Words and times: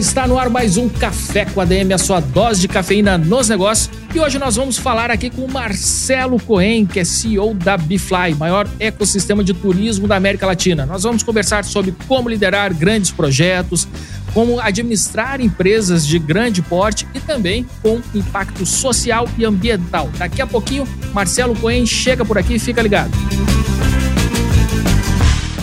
está 0.00 0.26
no 0.26 0.38
ar 0.38 0.48
mais 0.48 0.78
um 0.78 0.88
Café 0.88 1.44
com 1.44 1.60
a 1.60 1.64
DM, 1.64 1.92
a 1.92 1.98
sua 1.98 2.20
dose 2.20 2.62
de 2.62 2.68
cafeína 2.68 3.18
nos 3.18 3.50
negócios. 3.50 3.90
E 4.14 4.18
hoje 4.18 4.38
nós 4.38 4.56
vamos 4.56 4.78
falar 4.78 5.10
aqui 5.10 5.28
com 5.28 5.42
o 5.42 5.52
Marcelo 5.52 6.40
Cohen, 6.40 6.86
que 6.86 6.98
é 6.98 7.04
CEO 7.04 7.52
da 7.52 7.76
Bifly, 7.76 8.34
maior 8.34 8.66
ecossistema 8.80 9.44
de 9.44 9.52
turismo 9.52 10.08
da 10.08 10.16
América 10.16 10.46
Latina. 10.46 10.86
Nós 10.86 11.02
vamos 11.02 11.22
conversar 11.22 11.64
sobre 11.64 11.94
como 12.08 12.30
liderar 12.30 12.72
grandes 12.72 13.10
projetos, 13.10 13.86
como 14.32 14.58
administrar 14.58 15.38
empresas 15.40 16.06
de 16.06 16.18
grande 16.18 16.62
porte 16.62 17.06
e 17.14 17.20
também 17.20 17.66
com 17.82 18.00
impacto 18.14 18.64
social 18.64 19.28
e 19.36 19.44
ambiental. 19.44 20.08
Daqui 20.16 20.40
a 20.40 20.46
pouquinho, 20.46 20.88
Marcelo 21.12 21.54
Cohen 21.56 21.84
chega 21.84 22.24
por 22.24 22.38
aqui, 22.38 22.58
fica 22.58 22.80
ligado. 22.80 23.10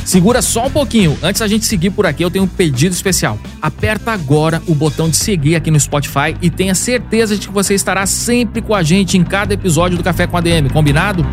Segura 0.08 0.42
só 0.42 0.68
um 0.68 0.70
pouquinho. 0.70 1.20
Antes 1.22 1.42
da 1.42 1.50
gente 1.50 1.66
seguir 1.66 1.90
por 1.90 2.06
aqui, 2.06 2.24
eu 2.24 2.32
tenho 2.32 2.46
um 2.46 2.48
pedido 2.48 2.94
especial. 2.94 3.38
Aperta 3.62 4.14
agora 4.14 4.64
o 4.66 4.74
botão 4.74 5.10
de 5.10 5.18
seguir 5.18 5.58
aqui 5.58 5.70
no 5.70 5.78
Spotify 5.78 6.34
e 6.42 6.50
tenha 6.50 6.74
certeza 6.74 7.36
de 7.36 7.46
que 7.46 7.54
você 7.54 7.74
estará 7.74 8.06
sempre 8.06 8.62
com 8.62 8.74
a 8.74 8.82
gente 8.82 9.18
em 9.18 9.24
cada 9.26 9.54
episódio 9.54 9.98
do 9.98 10.04
Café 10.06 10.26
com 10.26 10.38
a 10.38 10.40
DM, 10.40 10.70
combinado? 10.70 11.26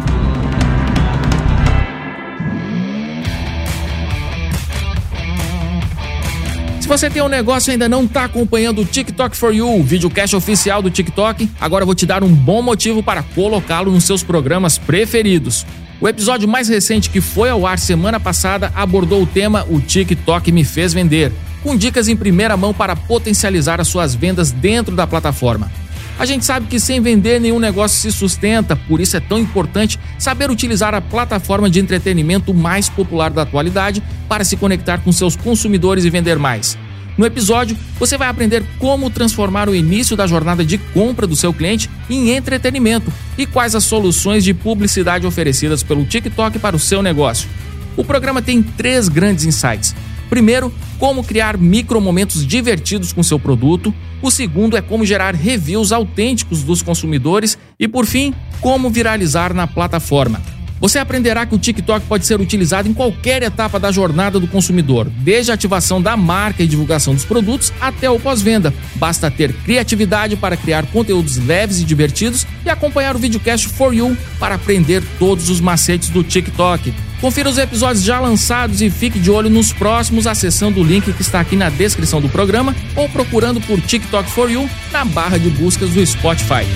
Se 6.80 6.88
você 6.88 7.08
tem 7.08 7.22
um 7.22 7.28
negócio 7.28 7.70
e 7.70 7.72
ainda 7.74 7.88
não 7.88 8.02
está 8.02 8.24
acompanhando 8.24 8.80
o 8.80 8.84
TikTok 8.84 9.36
for 9.36 9.54
You, 9.54 9.78
o 9.78 9.84
videocast 9.84 10.34
oficial 10.34 10.82
do 10.82 10.90
TikTok, 10.90 11.48
agora 11.60 11.82
eu 11.82 11.86
vou 11.86 11.94
te 11.94 12.06
dar 12.06 12.24
um 12.24 12.34
bom 12.34 12.60
motivo 12.60 13.04
para 13.04 13.22
colocá-lo 13.22 13.92
nos 13.92 14.02
seus 14.02 14.24
programas 14.24 14.78
preferidos. 14.78 15.64
O 16.04 16.08
episódio 16.08 16.46
mais 16.46 16.68
recente 16.68 17.08
que 17.08 17.18
foi 17.18 17.48
ao 17.48 17.66
ar 17.66 17.78
semana 17.78 18.20
passada 18.20 18.70
abordou 18.74 19.22
o 19.22 19.26
tema 19.26 19.64
O 19.70 19.80
TikTok 19.80 20.52
me 20.52 20.62
fez 20.62 20.92
vender, 20.92 21.32
com 21.62 21.74
dicas 21.74 22.08
em 22.08 22.14
primeira 22.14 22.58
mão 22.58 22.74
para 22.74 22.94
potencializar 22.94 23.80
as 23.80 23.88
suas 23.88 24.14
vendas 24.14 24.52
dentro 24.52 24.94
da 24.94 25.06
plataforma. 25.06 25.72
A 26.18 26.26
gente 26.26 26.44
sabe 26.44 26.66
que 26.66 26.78
sem 26.78 27.00
vender 27.00 27.40
nenhum 27.40 27.58
negócio 27.58 27.98
se 27.98 28.12
sustenta, 28.12 28.76
por 28.76 29.00
isso 29.00 29.16
é 29.16 29.20
tão 29.20 29.38
importante 29.38 29.98
saber 30.18 30.50
utilizar 30.50 30.92
a 30.92 31.00
plataforma 31.00 31.70
de 31.70 31.80
entretenimento 31.80 32.52
mais 32.52 32.86
popular 32.86 33.30
da 33.30 33.40
atualidade 33.40 34.02
para 34.28 34.44
se 34.44 34.58
conectar 34.58 34.98
com 34.98 35.10
seus 35.10 35.34
consumidores 35.34 36.04
e 36.04 36.10
vender 36.10 36.38
mais. 36.38 36.76
No 37.16 37.24
episódio, 37.24 37.76
você 37.98 38.18
vai 38.18 38.28
aprender 38.28 38.64
como 38.78 39.08
transformar 39.08 39.68
o 39.68 39.74
início 39.74 40.16
da 40.16 40.26
jornada 40.26 40.64
de 40.64 40.78
compra 40.78 41.26
do 41.26 41.36
seu 41.36 41.52
cliente 41.52 41.88
em 42.10 42.30
entretenimento 42.30 43.12
e 43.38 43.46
quais 43.46 43.74
as 43.74 43.84
soluções 43.84 44.42
de 44.42 44.52
publicidade 44.52 45.26
oferecidas 45.26 45.82
pelo 45.82 46.04
TikTok 46.04 46.58
para 46.58 46.74
o 46.74 46.80
seu 46.80 47.02
negócio. 47.02 47.48
O 47.96 48.04
programa 48.04 48.42
tem 48.42 48.62
três 48.62 49.08
grandes 49.08 49.44
insights. 49.44 49.94
Primeiro, 50.28 50.72
como 50.98 51.22
criar 51.22 51.56
micromomentos 51.56 52.44
divertidos 52.44 53.12
com 53.12 53.22
seu 53.22 53.38
produto. 53.38 53.94
O 54.20 54.30
segundo 54.30 54.76
é 54.76 54.82
como 54.82 55.04
gerar 55.04 55.34
reviews 55.34 55.92
autênticos 55.92 56.62
dos 56.62 56.82
consumidores. 56.82 57.56
E 57.78 57.86
por 57.86 58.06
fim, 58.06 58.34
como 58.60 58.90
viralizar 58.90 59.54
na 59.54 59.66
plataforma. 59.66 60.42
Você 60.80 60.98
aprenderá 60.98 61.46
que 61.46 61.54
o 61.54 61.58
TikTok 61.58 62.06
pode 62.06 62.26
ser 62.26 62.40
utilizado 62.40 62.88
em 62.88 62.94
qualquer 62.94 63.42
etapa 63.42 63.78
da 63.78 63.92
jornada 63.92 64.38
do 64.40 64.46
consumidor, 64.46 65.08
desde 65.18 65.50
a 65.50 65.54
ativação 65.54 66.00
da 66.00 66.16
marca 66.16 66.62
e 66.62 66.66
divulgação 66.66 67.14
dos 67.14 67.24
produtos 67.24 67.72
até 67.80 68.10
o 68.10 68.18
pós-venda. 68.18 68.74
Basta 68.96 69.30
ter 69.30 69.52
criatividade 69.52 70.36
para 70.36 70.56
criar 70.56 70.86
conteúdos 70.86 71.36
leves 71.36 71.80
e 71.80 71.84
divertidos 71.84 72.46
e 72.64 72.70
acompanhar 72.70 73.16
o 73.16 73.18
videocast 73.18 73.68
For 73.68 73.94
You 73.94 74.16
para 74.38 74.56
aprender 74.56 75.02
todos 75.18 75.48
os 75.48 75.60
macetes 75.60 76.08
do 76.08 76.22
TikTok. 76.22 76.92
Confira 77.20 77.48
os 77.48 77.56
episódios 77.56 78.04
já 78.04 78.20
lançados 78.20 78.82
e 78.82 78.90
fique 78.90 79.18
de 79.18 79.30
olho 79.30 79.48
nos 79.48 79.72
próximos 79.72 80.26
acessando 80.26 80.80
o 80.80 80.84
link 80.84 81.10
que 81.10 81.22
está 81.22 81.40
aqui 81.40 81.56
na 81.56 81.70
descrição 81.70 82.20
do 82.20 82.28
programa 82.28 82.74
ou 82.94 83.08
procurando 83.08 83.60
por 83.62 83.80
TikTok 83.80 84.30
For 84.30 84.50
You 84.50 84.68
na 84.92 85.04
barra 85.04 85.38
de 85.38 85.48
buscas 85.48 85.90
do 85.90 86.04
Spotify. 86.04 86.66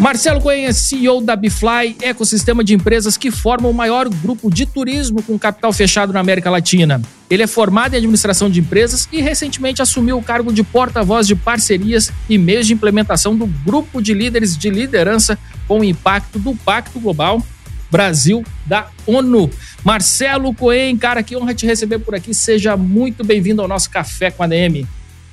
Marcelo 0.00 0.40
Cohen 0.40 0.72
CEO 0.72 1.20
da 1.20 1.36
Bifly, 1.36 1.94
ecossistema 2.00 2.64
de 2.64 2.72
empresas 2.72 3.18
que 3.18 3.30
formam 3.30 3.70
o 3.70 3.74
maior 3.74 4.08
grupo 4.08 4.50
de 4.50 4.64
turismo 4.64 5.22
com 5.22 5.38
capital 5.38 5.74
fechado 5.74 6.10
na 6.10 6.20
América 6.20 6.48
Latina. 6.48 7.02
Ele 7.28 7.42
é 7.42 7.46
formado 7.46 7.92
em 7.92 7.98
administração 7.98 8.48
de 8.48 8.60
empresas 8.60 9.06
e 9.12 9.20
recentemente 9.20 9.82
assumiu 9.82 10.16
o 10.16 10.22
cargo 10.22 10.54
de 10.54 10.62
porta-voz 10.62 11.26
de 11.26 11.36
parcerias 11.36 12.10
e 12.30 12.38
meios 12.38 12.66
de 12.66 12.72
implementação 12.72 13.36
do 13.36 13.46
grupo 13.46 14.00
de 14.00 14.14
líderes 14.14 14.56
de 14.56 14.70
liderança 14.70 15.38
com 15.68 15.84
impacto 15.84 16.38
do 16.38 16.56
Pacto 16.56 16.98
Global 16.98 17.42
Brasil 17.90 18.42
da 18.64 18.88
ONU. 19.06 19.50
Marcelo 19.84 20.54
Cohen, 20.54 20.96
cara, 20.96 21.22
que 21.22 21.36
honra 21.36 21.52
te 21.52 21.66
receber 21.66 21.98
por 21.98 22.14
aqui. 22.14 22.32
Seja 22.32 22.74
muito 22.74 23.22
bem-vindo 23.22 23.60
ao 23.60 23.68
nosso 23.68 23.90
Café 23.90 24.30
com 24.30 24.42
a 24.42 24.46
DM. 24.46 24.86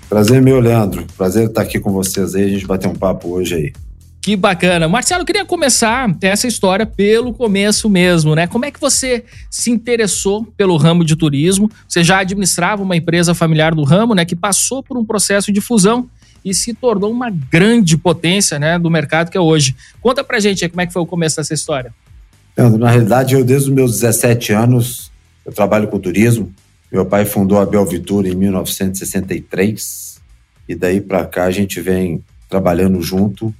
Prazer 0.09 0.41
meu, 0.41 0.59
Leandro. 0.59 1.07
Prazer 1.15 1.47
estar 1.47 1.61
aqui 1.61 1.79
com 1.79 1.93
vocês 1.93 2.35
aí, 2.35 2.43
a 2.43 2.49
gente 2.49 2.67
bater 2.67 2.89
um 2.89 2.95
papo 2.95 3.29
hoje 3.29 3.55
aí. 3.55 3.86
Que 4.27 4.35
bacana. 4.35 4.89
Marcelo, 4.89 5.23
queria 5.23 5.45
começar 5.45 6.13
essa 6.21 6.47
história 6.47 6.85
pelo 6.85 7.31
começo 7.31 7.89
mesmo, 7.89 8.35
né? 8.35 8.45
Como 8.45 8.65
é 8.65 8.71
que 8.71 8.77
você 8.77 9.23
se 9.49 9.71
interessou 9.71 10.43
pelo 10.57 10.75
ramo 10.75 11.05
de 11.05 11.15
turismo? 11.15 11.71
Você 11.87 12.03
já 12.03 12.19
administrava 12.19 12.83
uma 12.83 12.97
empresa 12.97 13.33
familiar 13.33 13.73
do 13.73 13.85
ramo, 13.85 14.13
né? 14.13 14.25
Que 14.25 14.35
passou 14.35 14.83
por 14.83 14.97
um 14.97 15.05
processo 15.05 15.49
de 15.49 15.61
fusão 15.61 16.09
e 16.43 16.53
se 16.53 16.73
tornou 16.73 17.09
uma 17.09 17.29
grande 17.29 17.95
potência, 17.97 18.59
né? 18.59 18.77
Do 18.77 18.91
mercado 18.91 19.31
que 19.31 19.37
é 19.37 19.39
hoje. 19.39 19.73
Conta 20.01 20.25
pra 20.25 20.41
gente 20.41 20.61
aí 20.61 20.69
como 20.69 20.81
é 20.81 20.85
que 20.85 20.91
foi 20.91 21.01
o 21.01 21.05
começo 21.05 21.37
dessa 21.37 21.53
história. 21.53 21.93
Na 22.57 22.89
realidade, 22.89 23.33
eu 23.33 23.45
desde 23.45 23.69
os 23.69 23.73
meus 23.73 23.93
17 23.93 24.51
anos, 24.51 25.09
eu 25.45 25.53
trabalho 25.53 25.87
com 25.87 25.97
turismo. 25.97 26.51
Meu 26.91 27.05
pai 27.05 27.23
fundou 27.23 27.61
a 27.61 27.65
Belvitura 27.65 28.27
em 28.27 28.35
1963 28.35 30.19
e 30.67 30.75
daí 30.75 30.99
para 30.99 31.25
cá 31.25 31.45
a 31.45 31.51
gente 31.51 31.79
vem 31.79 32.21
trabalhando 32.49 33.01
junto 33.01 33.55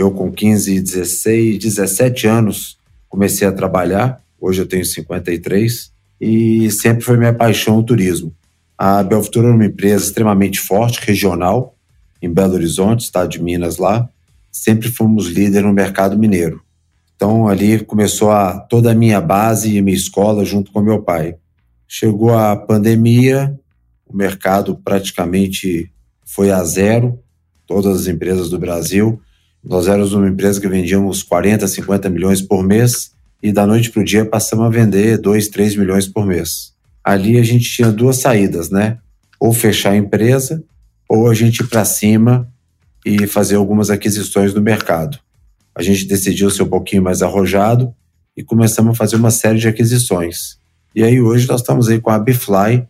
eu, 0.00 0.10
com 0.10 0.32
15, 0.32 0.80
16, 0.80 1.58
17 1.58 2.26
anos, 2.26 2.78
comecei 3.08 3.46
a 3.46 3.52
trabalhar. 3.52 4.20
Hoje 4.40 4.62
eu 4.62 4.66
tenho 4.66 4.84
53 4.84 5.92
e 6.20 6.70
sempre 6.70 7.04
foi 7.04 7.16
minha 7.16 7.34
paixão 7.34 7.78
o 7.78 7.82
turismo. 7.82 8.34
A 8.78 9.02
Belvitura 9.02 9.48
é 9.48 9.52
uma 9.52 9.66
empresa 9.66 10.06
extremamente 10.06 10.58
forte, 10.58 11.00
regional, 11.06 11.76
em 12.22 12.32
Belo 12.32 12.54
Horizonte, 12.54 13.04
estado 13.04 13.28
de 13.28 13.42
Minas 13.42 13.76
lá. 13.76 14.08
Sempre 14.50 14.88
fomos 14.88 15.26
líder 15.26 15.62
no 15.62 15.72
mercado 15.72 16.18
mineiro. 16.18 16.62
Então 17.14 17.46
ali 17.46 17.84
começou 17.84 18.30
a, 18.30 18.58
toda 18.58 18.92
a 18.92 18.94
minha 18.94 19.20
base 19.20 19.76
e 19.76 19.82
minha 19.82 19.96
escola 19.96 20.44
junto 20.44 20.72
com 20.72 20.80
meu 20.80 21.02
pai. 21.02 21.36
Chegou 21.86 22.34
a 22.34 22.56
pandemia, 22.56 23.54
o 24.06 24.16
mercado 24.16 24.76
praticamente 24.76 25.92
foi 26.24 26.50
a 26.50 26.64
zero, 26.64 27.18
todas 27.66 28.00
as 28.00 28.06
empresas 28.06 28.48
do 28.48 28.58
Brasil. 28.58 29.20
Nós 29.62 29.88
éramos 29.88 30.12
uma 30.12 30.28
empresa 30.28 30.60
que 30.60 30.68
vendíamos 30.68 31.22
40, 31.22 31.68
50 31.68 32.08
milhões 32.08 32.40
por 32.40 32.62
mês 32.62 33.12
e 33.42 33.52
da 33.52 33.66
noite 33.66 33.90
para 33.90 34.00
o 34.00 34.04
dia 34.04 34.24
passamos 34.24 34.66
a 34.66 34.70
vender 34.70 35.18
2, 35.18 35.48
3 35.48 35.76
milhões 35.76 36.06
por 36.06 36.26
mês. 36.26 36.72
Ali 37.04 37.38
a 37.38 37.42
gente 37.42 37.70
tinha 37.70 37.90
duas 37.90 38.16
saídas, 38.16 38.70
né? 38.70 38.98
Ou 39.38 39.52
fechar 39.52 39.92
a 39.92 39.96
empresa 39.96 40.62
ou 41.08 41.28
a 41.28 41.34
gente 41.34 41.60
ir 41.60 41.66
para 41.66 41.84
cima 41.84 42.48
e 43.04 43.26
fazer 43.26 43.56
algumas 43.56 43.90
aquisições 43.90 44.54
no 44.54 44.60
mercado. 44.60 45.18
A 45.74 45.82
gente 45.82 46.04
decidiu 46.04 46.50
ser 46.50 46.62
um 46.62 46.68
pouquinho 46.68 47.02
mais 47.02 47.22
arrojado 47.22 47.94
e 48.36 48.42
começamos 48.42 48.92
a 48.92 48.94
fazer 48.94 49.16
uma 49.16 49.30
série 49.30 49.58
de 49.58 49.68
aquisições. 49.68 50.58
E 50.94 51.02
aí 51.02 51.20
hoje 51.20 51.48
nós 51.48 51.60
estamos 51.60 51.88
aí 51.88 52.00
com 52.00 52.10
a 52.10 52.18
Bifly, 52.18 52.86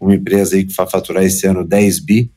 uma 0.00 0.14
empresa 0.14 0.56
aí 0.56 0.64
que 0.64 0.74
vai 0.74 0.88
faturar 0.88 1.22
esse 1.24 1.46
ano 1.46 1.64
10 1.64 2.00
bi, 2.00 2.32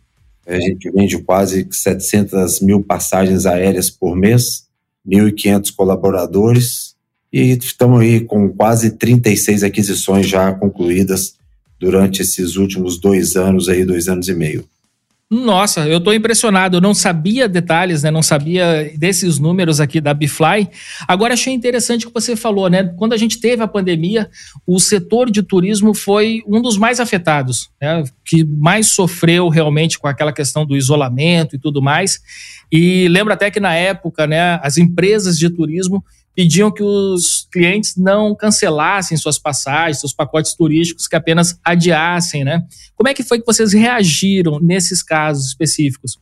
a 0.46 0.60
gente 0.60 0.90
vende 0.92 1.18
quase 1.20 1.68
700 1.70 2.62
mil 2.62 2.84
passagens 2.84 3.46
aéreas 3.46 3.90
por 3.90 4.16
mês, 4.16 4.66
1.500 5.08 5.74
colaboradores 5.76 6.96
e 7.32 7.52
estamos 7.52 8.02
aí 8.02 8.22
com 8.22 8.50
quase 8.50 8.92
36 8.92 9.64
aquisições 9.64 10.28
já 10.28 10.52
concluídas 10.54 11.36
durante 11.80 12.22
esses 12.22 12.58
últimos 12.58 13.00
dois 13.00 13.36
anos 13.36 13.70
aí, 13.70 13.86
dois 13.86 14.08
anos 14.08 14.28
e 14.28 14.34
meio. 14.34 14.66
Nossa, 15.31 15.88
eu 15.88 16.00
estou 16.00 16.13
impressionado. 16.13 16.75
Eu 16.75 16.81
não 16.81 16.94
sabia 16.94 17.48
detalhes, 17.48 18.04
né? 18.04 18.12
Não 18.12 18.22
sabia 18.22 18.92
desses 18.98 19.39
números 19.39 19.80
aqui 19.80 20.01
da 20.01 20.13
Bifly. 20.13 20.68
Agora 21.07 21.36
achei 21.36 21.54
interessante 21.54 22.06
o 22.06 22.10
que 22.10 22.13
você 22.13 22.36
falou, 22.36 22.69
né? 22.69 22.83
Quando 22.98 23.13
a 23.13 23.18
gente 23.18 23.39
teve 23.39 23.63
a 23.63 23.68
pandemia, 23.68 24.30
o 24.68 24.78
setor 24.78 25.31
de 25.31 25.42
turismo 25.42 25.94
foi 25.94 26.44
um 26.45 26.62
dos 26.62 26.78
mais 26.78 27.00
afetados, 27.00 27.69
né? 27.81 28.04
Que 28.25 28.44
mais 28.44 28.92
sofreu 28.92 29.48
realmente 29.48 29.98
com 29.98 30.06
aquela 30.06 30.33
questão 30.33 30.66
do 30.66 30.75
isolamento 30.75 31.56
e 31.56 31.60
tudo 31.60 31.81
mais. 31.81 32.19
E 32.69 33.07
lembro 33.07 33.31
até 33.31 33.50
que 33.50 33.62
na 33.62 33.74
época, 33.74 34.27
né? 34.27 34.60
As 34.62 34.77
empresas 34.77 35.39
de 35.39 35.50
turismo 35.50 36.04
pediam 36.36 36.69
que 36.69 36.84
os 36.84 37.41
clientes 37.51 37.95
não 37.95 38.33
cancelassem 38.33 39.18
suas 39.18 39.38
passagens, 39.38 40.00
seus 40.00 40.13
pacotes 40.13 40.53
turísticos, 40.53 41.07
que 41.07 41.15
apenas 41.15 41.59
adiassem, 41.63 42.44
né? 42.44 42.63
Como 42.95 43.09
é 43.09 43.13
que 43.13 43.24
foi 43.24 43.39
que 43.39 43.45
vocês 43.45 43.74
reagiram 43.74 44.59
nesses 44.59 45.03
casos 45.03 45.48
específicos? 45.48 46.18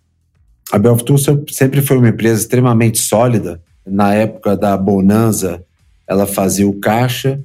A 0.71 0.77
Belfutur 0.77 1.17
sempre 1.49 1.81
foi 1.81 1.97
uma 1.97 2.09
empresa 2.09 2.41
extremamente 2.41 2.99
sólida. 2.99 3.61
Na 3.85 4.13
época 4.13 4.55
da 4.55 4.75
bonança, 4.77 5.63
ela 6.07 6.27
fazia 6.27 6.67
o 6.67 6.79
caixa 6.79 7.39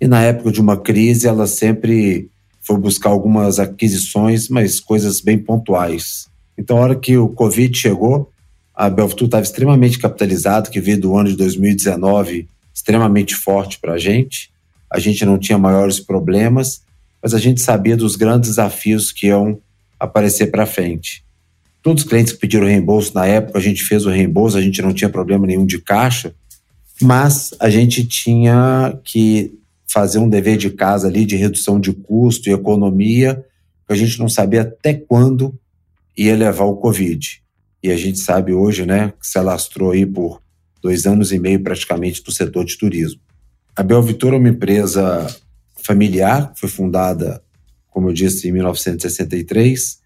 e 0.00 0.06
na 0.06 0.22
época 0.22 0.52
de 0.52 0.60
uma 0.60 0.76
crise, 0.76 1.26
ela 1.26 1.46
sempre 1.46 2.30
foi 2.62 2.78
buscar 2.78 3.10
algumas 3.10 3.58
aquisições, 3.58 4.48
mas 4.48 4.80
coisas 4.80 5.20
bem 5.20 5.38
pontuais. 5.38 6.28
Então, 6.58 6.78
a 6.78 6.80
hora 6.80 6.96
que 6.96 7.16
o 7.16 7.28
Covid 7.28 7.76
chegou, 7.76 8.30
a 8.74 8.90
Belfutur 8.90 9.26
estava 9.26 9.42
extremamente 9.42 9.98
capitalizada, 9.98 10.68
que 10.68 10.80
veio 10.80 11.00
do 11.00 11.16
ano 11.16 11.28
de 11.30 11.36
2019 11.36 12.48
extremamente 12.76 13.34
forte 13.34 13.78
para 13.80 13.94
a 13.94 13.98
gente. 13.98 14.50
A 14.92 14.98
gente 14.98 15.24
não 15.24 15.38
tinha 15.38 15.56
maiores 15.56 15.98
problemas, 15.98 16.82
mas 17.22 17.32
a 17.32 17.38
gente 17.38 17.62
sabia 17.62 17.96
dos 17.96 18.16
grandes 18.16 18.50
desafios 18.50 19.10
que 19.10 19.28
iam 19.28 19.58
aparecer 19.98 20.50
para 20.50 20.66
frente. 20.66 21.24
Todos 21.82 22.02
os 22.02 22.08
clientes 22.08 22.34
que 22.34 22.38
pediram 22.38 22.66
reembolso 22.66 23.14
na 23.14 23.24
época, 23.24 23.58
a 23.58 23.62
gente 23.62 23.82
fez 23.82 24.04
o 24.04 24.10
reembolso, 24.10 24.58
a 24.58 24.60
gente 24.60 24.82
não 24.82 24.92
tinha 24.92 25.08
problema 25.08 25.46
nenhum 25.46 25.64
de 25.64 25.80
caixa, 25.80 26.34
mas 27.00 27.54
a 27.58 27.70
gente 27.70 28.04
tinha 28.04 28.98
que 29.02 29.58
fazer 29.88 30.18
um 30.18 30.28
dever 30.28 30.58
de 30.58 30.68
casa 30.68 31.08
ali 31.08 31.24
de 31.24 31.36
redução 31.36 31.80
de 31.80 31.94
custo 31.94 32.50
e 32.50 32.52
economia, 32.52 33.42
que 33.86 33.92
a 33.92 33.96
gente 33.96 34.18
não 34.18 34.28
sabia 34.28 34.62
até 34.62 34.92
quando 34.92 35.58
ia 36.14 36.36
levar 36.36 36.64
o 36.64 36.76
Covid 36.76 37.40
e 37.86 37.90
a 37.90 37.96
gente 37.96 38.18
sabe 38.18 38.52
hoje, 38.52 38.84
né, 38.84 39.12
que 39.20 39.26
se 39.26 39.38
alastrou 39.38 39.92
aí 39.92 40.04
por 40.04 40.42
dois 40.86 41.04
anos 41.04 41.32
e 41.32 41.38
meio 41.40 41.60
praticamente 41.60 42.22
do 42.22 42.30
setor 42.30 42.64
de 42.64 42.78
turismo. 42.78 43.20
A 43.74 43.82
Belvitor 43.82 44.34
é 44.34 44.36
uma 44.36 44.48
empresa 44.48 45.26
familiar, 45.82 46.52
foi 46.54 46.68
fundada, 46.68 47.42
como 47.90 48.08
eu 48.08 48.12
disse, 48.12 48.48
em 48.48 48.52
1963, 48.52 49.98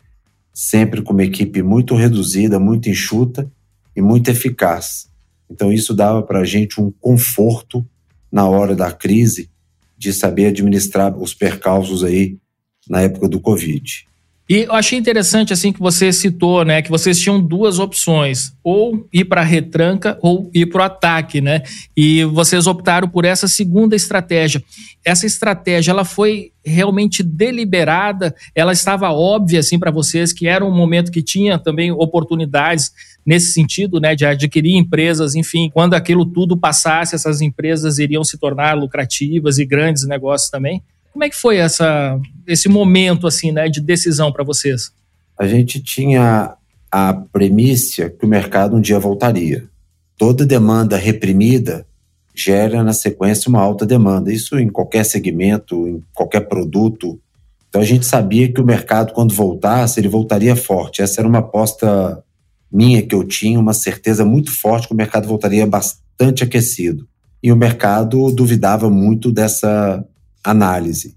sempre 0.54 1.02
com 1.02 1.12
uma 1.12 1.22
equipe 1.22 1.62
muito 1.62 1.94
reduzida, 1.94 2.58
muito 2.58 2.88
enxuta 2.88 3.50
e 3.94 4.00
muito 4.00 4.30
eficaz. 4.30 5.10
Então 5.50 5.70
isso 5.70 5.92
dava 5.92 6.22
para 6.22 6.38
a 6.40 6.44
gente 6.46 6.80
um 6.80 6.90
conforto 6.90 7.86
na 8.32 8.48
hora 8.48 8.74
da 8.74 8.90
crise 8.90 9.50
de 9.98 10.14
saber 10.14 10.46
administrar 10.46 11.14
os 11.14 11.34
percalços 11.34 12.02
aí 12.02 12.38
na 12.88 13.02
época 13.02 13.28
do 13.28 13.38
Covid. 13.38 14.06
E 14.50 14.62
eu 14.62 14.72
achei 14.72 14.98
interessante 14.98 15.52
assim 15.52 15.72
que 15.72 15.78
você 15.78 16.12
citou, 16.12 16.64
né, 16.64 16.82
que 16.82 16.90
vocês 16.90 17.20
tinham 17.20 17.40
duas 17.40 17.78
opções, 17.78 18.52
ou 18.64 19.06
ir 19.12 19.26
para 19.26 19.42
a 19.42 19.44
retranca 19.44 20.18
ou 20.20 20.50
ir 20.52 20.66
para 20.66 20.82
o 20.82 20.84
ataque, 20.86 21.40
né? 21.40 21.62
E 21.96 22.24
vocês 22.24 22.66
optaram 22.66 23.08
por 23.08 23.24
essa 23.24 23.46
segunda 23.46 23.94
estratégia. 23.94 24.60
Essa 25.04 25.24
estratégia, 25.24 25.92
ela 25.92 26.04
foi 26.04 26.50
realmente 26.64 27.22
deliberada, 27.22 28.34
ela 28.52 28.72
estava 28.72 29.12
óbvia 29.12 29.60
assim 29.60 29.78
para 29.78 29.92
vocês 29.92 30.32
que 30.32 30.48
era 30.48 30.64
um 30.64 30.74
momento 30.74 31.12
que 31.12 31.22
tinha 31.22 31.56
também 31.56 31.92
oportunidades 31.92 32.90
nesse 33.24 33.52
sentido, 33.52 34.00
né, 34.00 34.16
de 34.16 34.26
adquirir 34.26 34.74
empresas, 34.74 35.36
enfim, 35.36 35.70
quando 35.72 35.94
aquilo 35.94 36.26
tudo 36.26 36.56
passasse, 36.56 37.14
essas 37.14 37.40
empresas 37.40 38.00
iriam 38.00 38.24
se 38.24 38.36
tornar 38.36 38.76
lucrativas 38.76 39.58
e 39.58 39.64
grandes 39.64 40.04
negócios 40.08 40.50
também. 40.50 40.82
Como 41.12 41.24
é 41.24 41.28
que 41.28 41.36
foi 41.36 41.56
essa, 41.56 42.18
esse 42.46 42.68
momento 42.68 43.26
assim, 43.26 43.52
né, 43.52 43.68
de 43.68 43.80
decisão 43.80 44.32
para 44.32 44.44
vocês? 44.44 44.92
A 45.38 45.46
gente 45.46 45.80
tinha 45.80 46.54
a 46.90 47.14
premissa 47.14 48.10
que 48.10 48.24
o 48.24 48.28
mercado 48.28 48.76
um 48.76 48.80
dia 48.80 48.98
voltaria. 48.98 49.68
Toda 50.16 50.46
demanda 50.46 50.96
reprimida 50.96 51.86
gera 52.34 52.82
na 52.82 52.92
sequência 52.92 53.48
uma 53.48 53.60
alta 53.60 53.86
demanda. 53.86 54.32
Isso 54.32 54.58
em 54.58 54.68
qualquer 54.68 55.04
segmento, 55.04 55.88
em 55.88 56.02
qualquer 56.14 56.40
produto. 56.40 57.20
Então 57.68 57.80
a 57.80 57.84
gente 57.84 58.04
sabia 58.04 58.52
que 58.52 58.60
o 58.60 58.66
mercado, 58.66 59.12
quando 59.12 59.34
voltasse, 59.34 60.00
ele 60.00 60.08
voltaria 60.08 60.56
forte. 60.56 61.02
Essa 61.02 61.20
era 61.20 61.28
uma 61.28 61.38
aposta 61.38 62.22
minha 62.70 63.02
que 63.02 63.14
eu 63.14 63.24
tinha, 63.24 63.58
uma 63.58 63.72
certeza 63.72 64.24
muito 64.24 64.52
forte 64.52 64.88
que 64.88 64.94
o 64.94 64.96
mercado 64.96 65.26
voltaria 65.26 65.66
bastante 65.66 66.44
aquecido. 66.44 67.08
E 67.42 67.50
o 67.50 67.56
mercado 67.56 68.30
duvidava 68.32 68.90
muito 68.90 69.32
dessa 69.32 70.04
análise. 70.44 71.16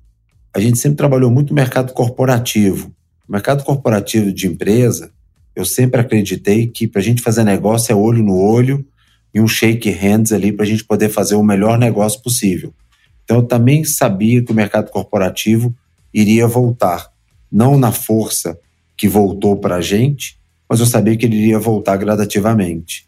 A 0.53 0.59
gente 0.59 0.77
sempre 0.77 0.97
trabalhou 0.97 1.31
muito 1.31 1.49
no 1.49 1.55
mercado 1.55 1.93
corporativo. 1.93 2.93
O 3.27 3.31
mercado 3.31 3.63
corporativo 3.63 4.31
de 4.31 4.47
empresa, 4.47 5.11
eu 5.55 5.65
sempre 5.65 6.01
acreditei 6.01 6.67
que 6.67 6.87
para 6.87 7.01
a 7.01 7.03
gente 7.03 7.21
fazer 7.21 7.43
negócio 7.43 7.91
é 7.91 7.95
olho 7.95 8.23
no 8.23 8.37
olho 8.37 8.85
e 9.33 9.41
um 9.41 9.47
shake 9.47 9.89
hands 9.89 10.31
ali 10.31 10.51
para 10.51 10.63
a 10.63 10.67
gente 10.67 10.83
poder 10.83 11.09
fazer 11.09 11.35
o 11.35 11.43
melhor 11.43 11.77
negócio 11.77 12.21
possível. 12.21 12.73
Então 13.23 13.37
eu 13.37 13.43
também 13.43 13.83
sabia 13.83 14.43
que 14.43 14.51
o 14.51 14.55
mercado 14.55 14.91
corporativo 14.91 15.73
iria 16.13 16.47
voltar, 16.47 17.11
não 17.51 17.77
na 17.77 17.91
força 17.91 18.59
que 18.95 19.07
voltou 19.07 19.57
para 19.57 19.77
a 19.77 19.81
gente, 19.81 20.37
mas 20.69 20.79
eu 20.79 20.85
sabia 20.85 21.17
que 21.17 21.25
ele 21.25 21.37
iria 21.37 21.59
voltar 21.59 21.97
gradativamente. 21.97 23.07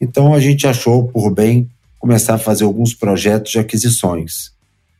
Então 0.00 0.32
a 0.32 0.40
gente 0.40 0.66
achou 0.66 1.08
por 1.08 1.30
bem 1.32 1.68
começar 1.98 2.34
a 2.34 2.38
fazer 2.38 2.64
alguns 2.64 2.94
projetos 2.94 3.52
de 3.52 3.58
aquisições. 3.58 4.55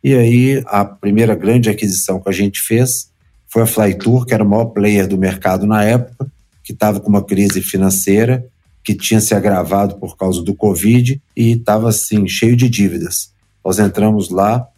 E 0.06 0.14
aí, 0.14 0.62
a 0.66 0.84
primeira 0.84 1.34
grande 1.34 1.68
aquisição 1.68 2.20
que 2.20 2.28
a 2.28 2.32
gente 2.32 2.60
fez 2.60 3.10
foi 3.48 3.62
a 3.62 3.66
Flytour, 3.66 4.24
que 4.24 4.32
era 4.32 4.44
o 4.44 4.48
maior 4.48 4.66
player 4.66 5.08
do 5.08 5.18
mercado 5.18 5.66
na 5.66 5.82
época, 5.82 6.30
que 6.62 6.72
estava 6.72 7.00
com 7.00 7.08
uma 7.08 7.24
crise 7.24 7.60
financeira 7.60 8.46
que 8.84 8.94
tinha 8.94 9.20
se 9.20 9.34
agravado 9.34 9.96
por 9.96 10.16
causa 10.16 10.44
do 10.44 10.54
Covid 10.54 11.20
e 11.36 11.54
estava 11.54 11.88
assim, 11.88 12.28
cheio 12.28 12.54
de 12.54 12.68
dívidas. 12.68 13.32
Nós 13.64 13.80
entramos 13.80 14.30
lá, 14.30 14.68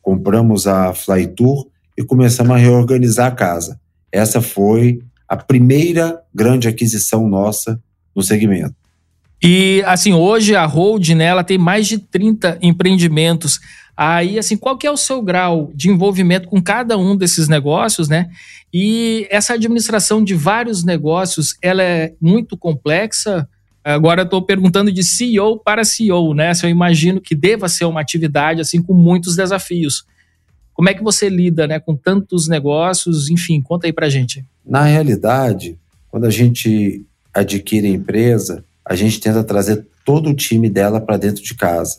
compramos 0.00 0.68
a 0.68 0.94
Flytour 0.94 1.66
e 1.98 2.04
começamos 2.04 2.54
a 2.54 2.56
reorganizar 2.56 3.26
a 3.26 3.34
casa. 3.34 3.80
Essa 4.12 4.40
foi 4.40 5.02
a 5.26 5.36
primeira 5.36 6.22
grande 6.32 6.68
aquisição 6.68 7.26
nossa 7.26 7.82
no 8.14 8.22
segmento. 8.22 8.85
E 9.42 9.82
assim, 9.86 10.12
hoje 10.12 10.56
a 10.56 10.64
Hold, 10.64 11.10
né, 11.10 11.42
tem 11.42 11.58
mais 11.58 11.86
de 11.86 11.98
30 11.98 12.58
empreendimentos. 12.62 13.60
Aí, 13.96 14.38
assim, 14.38 14.56
qual 14.56 14.76
que 14.76 14.86
é 14.86 14.90
o 14.90 14.96
seu 14.96 15.22
grau 15.22 15.70
de 15.74 15.88
envolvimento 15.88 16.48
com 16.48 16.62
cada 16.62 16.98
um 16.98 17.16
desses 17.16 17.48
negócios, 17.48 18.08
né? 18.08 18.28
E 18.72 19.26
essa 19.30 19.54
administração 19.54 20.22
de 20.22 20.34
vários 20.34 20.84
negócios, 20.84 21.56
ela 21.62 21.82
é 21.82 22.12
muito 22.20 22.58
complexa. 22.58 23.48
Agora 23.82 24.22
estou 24.22 24.42
perguntando 24.42 24.92
de 24.92 25.02
CEO 25.02 25.58
para 25.58 25.84
CEO, 25.84 26.34
né? 26.34 26.52
Se 26.52 26.66
eu 26.66 26.70
imagino 26.70 27.20
que 27.20 27.34
deva 27.34 27.68
ser 27.68 27.86
uma 27.86 28.00
atividade 28.00 28.60
assim 28.60 28.82
com 28.82 28.92
muitos 28.92 29.34
desafios. 29.34 30.04
Como 30.74 30.90
é 30.90 30.94
que 30.94 31.02
você 31.02 31.30
lida, 31.30 31.66
né, 31.66 31.80
com 31.80 31.96
tantos 31.96 32.48
negócios? 32.48 33.30
Enfim, 33.30 33.62
conta 33.62 33.86
aí 33.86 33.94
para 33.94 34.10
gente. 34.10 34.44
Na 34.62 34.82
realidade, 34.82 35.78
quando 36.10 36.26
a 36.26 36.30
gente 36.30 37.02
adquire 37.32 37.88
empresa, 37.88 38.62
a 38.86 38.94
gente 38.94 39.20
tenta 39.20 39.42
trazer 39.42 39.84
todo 40.04 40.30
o 40.30 40.34
time 40.34 40.70
dela 40.70 41.00
para 41.00 41.16
dentro 41.16 41.42
de 41.42 41.54
casa. 41.54 41.98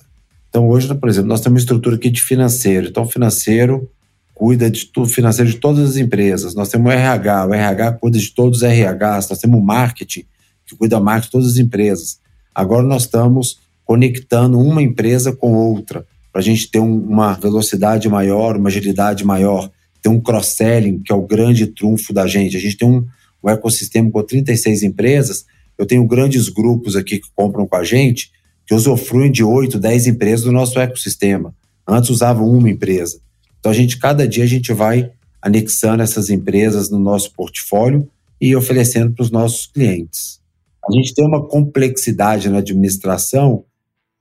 Então, 0.49 0.69
hoje, 0.69 0.93
por 0.95 1.09
exemplo, 1.09 1.27
nós 1.27 1.41
temos 1.41 1.57
uma 1.57 1.63
estrutura 1.63 1.97
aqui 1.97 2.09
de 2.09 2.21
financeiro. 2.21 2.87
Então, 2.87 3.03
o 3.03 3.07
financeiro 3.07 3.89
cuida 4.33 4.69
de 4.71 4.85
tudo, 4.85 5.07
financeiro 5.07 5.51
de 5.51 5.57
todas 5.57 5.89
as 5.89 5.97
empresas. 5.97 6.55
Nós 6.55 6.69
temos 6.69 6.87
o 6.87 6.95
RH, 6.95 7.47
o 7.47 7.53
RH 7.53 7.91
cuida 7.93 8.17
de 8.17 8.31
todos 8.31 8.61
os 8.61 8.63
RHs. 8.63 9.29
Nós 9.29 9.39
temos 9.39 9.59
o 9.59 9.63
marketing, 9.63 10.23
que 10.65 10.75
cuida 10.75 10.99
marketing 10.99 11.27
de 11.27 11.31
todas 11.31 11.47
as 11.47 11.57
empresas. 11.57 12.19
Agora 12.55 12.83
nós 12.83 13.03
estamos 13.03 13.59
conectando 13.83 14.59
uma 14.59 14.81
empresa 14.81 15.35
com 15.35 15.53
outra, 15.53 16.05
para 16.31 16.41
a 16.41 16.43
gente 16.43 16.69
ter 16.69 16.79
um, 16.79 16.99
uma 16.99 17.33
velocidade 17.33 18.07
maior, 18.07 18.57
uma 18.57 18.69
agilidade 18.69 19.25
maior, 19.25 19.69
ter 20.01 20.09
um 20.09 20.19
cross-selling, 20.19 20.99
que 20.99 21.11
é 21.11 21.15
o 21.15 21.25
grande 21.25 21.67
trunfo 21.67 22.13
da 22.13 22.27
gente. 22.27 22.55
A 22.55 22.59
gente 22.59 22.77
tem 22.77 22.87
um, 22.87 23.05
um 23.43 23.49
ecossistema 23.49 24.09
com 24.11 24.23
36 24.23 24.83
empresas, 24.83 25.45
eu 25.77 25.85
tenho 25.85 26.05
grandes 26.05 26.49
grupos 26.49 26.95
aqui 26.95 27.19
que 27.19 27.27
compram 27.35 27.67
com 27.67 27.75
a 27.75 27.83
gente, 27.83 28.31
que 28.65 28.73
usufruem 28.73 29.31
de 29.31 29.43
8, 29.43 29.79
10 29.79 30.07
empresas 30.07 30.45
do 30.45 30.51
nosso 30.51 30.79
ecossistema. 30.79 31.55
Antes 31.87 32.09
usavam 32.09 32.49
uma 32.49 32.69
empresa. 32.69 33.19
Então 33.59 33.71
a 33.71 33.75
gente, 33.75 33.97
cada 33.97 34.27
dia, 34.27 34.43
a 34.43 34.47
gente 34.47 34.73
vai 34.73 35.11
anexando 35.41 36.03
essas 36.03 36.29
empresas 36.29 36.89
no 36.89 36.99
nosso 36.99 37.31
portfólio 37.33 38.09
e 38.39 38.55
oferecendo 38.55 39.13
para 39.13 39.23
os 39.23 39.31
nossos 39.31 39.67
clientes. 39.67 40.39
A 40.87 40.91
gente 40.93 41.13
tem 41.13 41.25
uma 41.25 41.45
complexidade 41.45 42.49
na 42.49 42.59
administração 42.59 43.63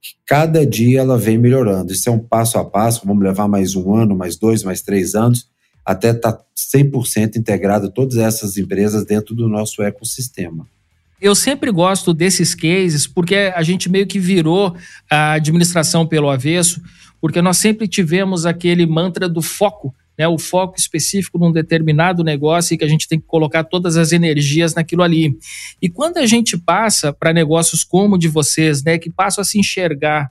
que 0.01 0.15
cada 0.27 0.65
dia 0.65 1.01
ela 1.01 1.19
vem 1.19 1.39
melhorando. 1.39 1.93
Isso 1.93 2.09
é 2.09 2.13
um 2.13 2.19
passo 2.19 2.59
a 2.59 2.65
passo, 2.65 3.07
vamos 3.07 3.25
levar 3.25 3.49
mais 3.49 3.75
um 3.75 3.95
ano, 3.95 4.17
mais 4.17 4.37
dois, 4.37 4.63
mais 4.63 4.83
três 4.83 5.15
anos. 5.15 5.49
até 5.85 6.11
estar 6.11 6.33
tá 6.33 6.45
100% 6.75 7.37
integrado 7.37 7.91
todas 7.93 8.17
essas 8.17 8.57
empresas 8.57 9.05
dentro 9.05 9.37
do 9.37 9.49
nosso 9.49 9.83
ecossistema. 9.83 10.67
Eu 11.21 11.35
sempre 11.35 11.71
gosto 11.71 12.13
desses 12.13 12.55
cases 12.55 13.07
porque 13.07 13.53
a 13.55 13.63
gente 13.63 13.89
meio 13.89 14.07
que 14.07 14.19
virou 14.19 14.77
a 15.11 15.33
administração 15.33 16.07
pelo 16.07 16.31
avesso, 16.31 16.81
porque 17.21 17.41
nós 17.41 17.57
sempre 17.59 17.89
tivemos 17.89 18.45
aquele 18.45 18.87
mantra 18.87 19.29
do 19.29 19.41
foco, 19.41 19.95
né, 20.19 20.29
o 20.29 20.39
foco 20.39 20.79
específico 20.79 21.39
num 21.39 21.53
determinado 21.53 22.23
negócio 22.23 22.75
e 22.75 22.79
que 22.79 22.85
a 22.85 22.89
gente 22.89 23.09
tem 23.09 23.19
que 23.19 23.27
colocar 23.27 23.65
todas 23.65 23.97
as 23.97 24.13
energias 24.13 24.75
naquilo 24.75 25.03
ali. 25.03 25.39
E 25.81 25.89
quando 25.89 26.19
a 26.19 26.27
gente 26.27 26.57
passa 26.57 27.13
para 27.13 27.33
negócios 27.33 27.83
como 27.83 28.17
o 28.17 28.19
de 28.19 28.29
vocês, 28.29 28.83
né, 28.83 28.99
que 28.99 29.11
passam 29.11 29.43
a 29.43 29.45
se 29.45 29.59
enxergar 29.59 30.31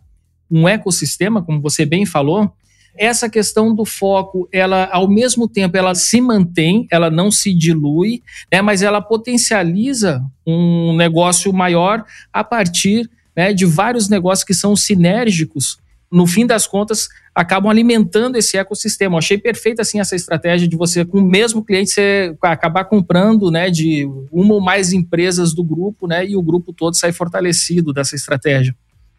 um 0.50 0.68
ecossistema, 0.68 1.42
como 1.44 1.62
você 1.62 1.86
bem 1.86 2.06
falou, 2.06 2.52
essa 2.98 3.30
questão 3.30 3.74
do 3.74 3.86
foco, 3.86 4.48
ela 4.52 4.90
ao 4.92 5.08
mesmo 5.08 5.48
tempo 5.48 5.78
ela 5.78 5.94
se 5.96 6.20
mantém, 6.22 6.88
ela 6.92 7.10
não 7.10 7.32
se 7.32 7.54
dilui, 7.54 8.22
né, 8.52 8.62
mas 8.62 8.82
ela 8.82 9.02
potencializa 9.02 10.24
um 10.46 10.96
negócio 10.96 11.52
maior 11.52 12.06
a 12.32 12.44
partir 12.44 13.10
né, 13.36 13.54
de 13.54 13.66
vários 13.66 14.10
negócios 14.10 14.46
que 14.46 14.54
são 14.54 14.76
sinérgicos. 14.76 15.78
No 16.12 16.26
fim 16.26 16.46
das 16.46 16.66
contas, 16.66 17.10
acabam 17.34 17.70
alimentando 17.70 18.38
esse 18.38 18.58
ecossistema. 18.58 19.16
Eu 19.16 19.20
achei 19.20 19.38
perfeita 19.38 19.82
assim 19.82 20.00
essa 20.00 20.16
estratégia 20.16 20.68
de 20.68 20.78
você 20.78 21.04
com 21.04 21.20
o 21.20 21.26
mesmo 21.26 21.64
cliente 21.64 21.92
você 21.92 22.36
acabar 22.42 22.86
comprando, 22.86 23.52
né, 23.52 23.70
de 23.70 24.08
uma 24.32 24.54
ou 24.54 24.62
mais 24.62 24.94
empresas 24.94 25.54
do 25.54 25.64
grupo, 25.64 26.08
né, 26.08 26.26
e 26.26 26.38
o 26.38 26.42
grupo 26.42 26.72
todo 26.72 26.96
sair 26.96 27.12
fortalecido 27.12 27.92
dessa 27.92 28.16
estratégia. 28.16 28.76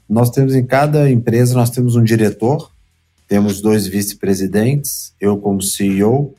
Nós 0.09 0.30
temos 0.30 0.54
em 0.54 0.64
cada 0.64 1.11
empresa 1.11 1.54
nós 1.54 1.68
temos 1.68 1.97
um 1.97 2.04
diretor 2.04 2.71
temos 3.28 3.61
dois 3.61 3.87
vice-presidentes, 3.87 5.12
eu 5.21 5.37
como 5.37 5.61
CEO, 5.61 6.35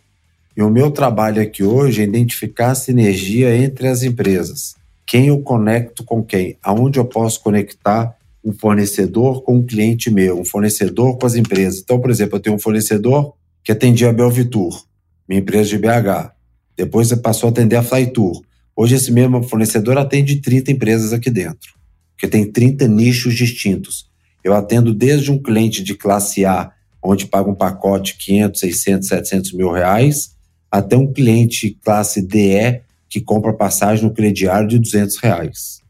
e 0.55 0.61
o 0.63 0.69
meu 0.69 0.89
trabalho 0.89 1.41
aqui 1.41 1.63
hoje 1.63 2.01
é 2.01 2.05
identificar 2.05 2.71
a 2.71 2.75
sinergia 2.75 3.55
entre 3.55 3.87
as 3.87 4.03
empresas. 4.03 4.75
Quem 5.05 5.27
eu 5.27 5.39
conecto 5.41 6.03
com 6.03 6.23
quem? 6.23 6.57
Aonde 6.63 6.99
eu 6.99 7.05
posso 7.05 7.41
conectar 7.41 8.17
um 8.43 8.51
fornecedor 8.51 9.43
com 9.43 9.57
um 9.57 9.65
cliente 9.65 10.09
meu, 10.09 10.39
um 10.39 10.45
fornecedor 10.45 11.17
com 11.17 11.25
as 11.25 11.35
empresas. 11.35 11.81
Então, 11.81 11.99
por 11.99 12.09
exemplo, 12.09 12.37
eu 12.37 12.39
tenho 12.39 12.55
um 12.55 12.59
fornecedor 12.59 13.33
que 13.63 13.71
atendia 13.71 14.09
a 14.09 14.13
Belvitur, 14.13 14.83
minha 15.27 15.41
empresa 15.41 15.69
de 15.69 15.77
BH. 15.77 16.31
Depois 16.75 17.11
ele 17.11 17.21
passou 17.21 17.47
a 17.47 17.51
atender 17.51 17.75
a 17.75 17.83
Flytour. 17.83 18.41
Hoje 18.75 18.95
esse 18.95 19.11
mesmo 19.11 19.43
fornecedor 19.43 19.97
atende 19.97 20.37
30 20.37 20.71
empresas 20.71 21.11
aqui 21.11 21.29
dentro, 21.29 21.73
porque 22.13 22.27
tem 22.27 22.49
30 22.49 22.87
nichos 22.87 23.35
distintos. 23.35 24.07
Eu 24.43 24.53
atendo 24.53 24.93
desde 24.93 25.31
um 25.31 25.37
cliente 25.37 25.83
de 25.83 25.93
classe 25.93 26.45
A 26.45 26.71
onde 27.07 27.25
paga 27.25 27.49
um 27.49 27.55
pacote 27.55 28.17
500, 28.17 28.59
600, 28.59 29.07
700 29.07 29.53
mil 29.53 29.71
reais, 29.71 30.35
até 30.69 30.97
um 30.97 31.11
cliente 31.11 31.77
classe 31.83 32.21
DE 32.21 32.81
que 33.09 33.21
compra 33.21 33.53
passagem 33.53 34.03
no 34.03 34.13
crediário 34.13 34.67
de 34.67 34.77
200 34.77 35.17
reais. 35.17 35.81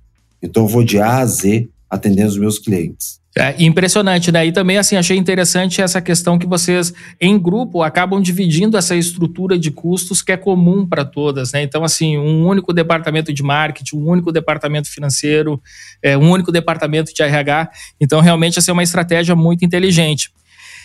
Então 0.41 0.63
eu 0.63 0.67
vou 0.67 0.83
de 0.83 0.99
A 0.99 1.17
a 1.17 1.25
Z 1.25 1.67
atendendo 1.89 2.29
os 2.29 2.37
meus 2.37 2.59
clientes. 2.59 3.19
É 3.39 3.55
impressionante, 3.59 4.31
né? 4.31 4.47
E 4.47 4.51
também, 4.51 4.77
assim, 4.77 4.95
achei 4.95 5.15
interessante 5.15 5.79
essa 5.79 6.01
questão 6.01 6.39
que 6.39 6.47
vocês, 6.47 6.91
em 7.21 7.37
grupo, 7.37 7.83
acabam 7.83 8.19
dividindo 8.19 8.75
essa 8.75 8.95
estrutura 8.95 9.59
de 9.59 9.69
custos 9.69 10.23
que 10.23 10.31
é 10.31 10.37
comum 10.37 10.87
para 10.87 11.05
todas, 11.05 11.51
né? 11.51 11.61
Então, 11.61 11.83
assim, 11.83 12.17
um 12.17 12.47
único 12.47 12.73
departamento 12.73 13.31
de 13.31 13.43
marketing, 13.43 13.97
um 13.97 14.09
único 14.09 14.31
departamento 14.31 14.89
financeiro, 14.89 15.61
é, 16.01 16.17
um 16.17 16.31
único 16.31 16.51
departamento 16.51 17.13
de 17.13 17.21
RH. 17.21 17.69
Então, 18.01 18.21
realmente, 18.21 18.57
essa 18.57 18.71
é 18.71 18.73
uma 18.73 18.81
estratégia 18.81 19.35
muito 19.35 19.63
inteligente. 19.63 20.31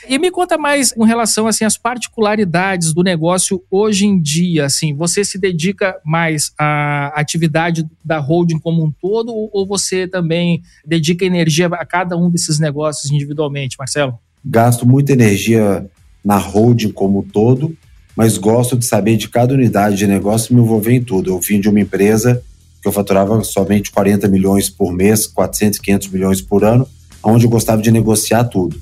E 0.08 0.18
me 0.18 0.30
conta 0.30 0.58
mais 0.58 0.92
com 0.92 1.04
relação 1.04 1.46
assim 1.46 1.64
às 1.64 1.76
particularidades 1.76 2.92
do 2.92 3.02
negócio 3.02 3.62
hoje 3.70 4.06
em 4.06 4.20
dia, 4.20 4.66
assim, 4.66 4.94
você 4.94 5.24
se 5.24 5.38
dedica 5.38 5.96
mais 6.04 6.52
à 6.58 7.12
atividade 7.14 7.86
da 8.04 8.18
holding 8.18 8.58
como 8.58 8.84
um 8.84 8.90
todo 8.90 9.32
ou 9.32 9.66
você 9.66 10.08
também 10.08 10.62
dedica 10.84 11.24
energia 11.24 11.66
a 11.66 11.86
cada 11.86 12.16
um 12.16 12.30
desses 12.30 12.58
negócios 12.58 13.10
individualmente, 13.10 13.76
Marcelo? 13.78 14.18
Gasto 14.44 14.86
muita 14.86 15.12
energia 15.12 15.86
na 16.24 16.36
holding 16.36 16.90
como 16.90 17.20
um 17.20 17.22
todo, 17.22 17.76
mas 18.16 18.36
gosto 18.36 18.76
de 18.76 18.84
saber 18.84 19.16
de 19.16 19.28
cada 19.28 19.54
unidade 19.54 19.96
de 19.96 20.06
negócio 20.06 20.52
e 20.52 20.56
me 20.56 20.62
envolver 20.62 20.92
em 20.92 21.02
tudo. 21.02 21.30
Eu 21.30 21.38
vim 21.38 21.60
de 21.60 21.68
uma 21.68 21.80
empresa 21.80 22.42
que 22.80 22.88
eu 22.88 22.92
faturava 22.92 23.42
somente 23.44 23.92
40 23.92 24.28
milhões 24.28 24.68
por 24.68 24.92
mês, 24.92 25.26
400, 25.26 25.78
500 25.78 26.08
milhões 26.08 26.42
por 26.42 26.64
ano, 26.64 26.86
onde 27.22 27.46
eu 27.46 27.50
gostava 27.50 27.80
de 27.80 27.92
negociar 27.92 28.44
tudo. 28.44 28.80